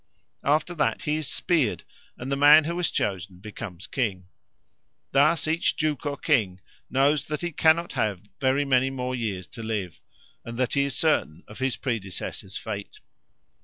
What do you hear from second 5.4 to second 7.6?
each Juko king knows that he